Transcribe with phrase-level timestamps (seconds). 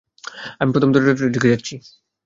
[0.59, 1.75] আমি প্রথম দরজাটার দিকে যাচ্ছি।